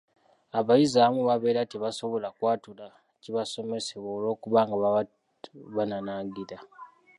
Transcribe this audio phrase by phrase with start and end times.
[0.59, 2.85] Abayizi abamu babeera tebasobola kwatula
[3.21, 5.01] kibasomesebwa olw’okubanga baba
[5.75, 6.57] bananaagira.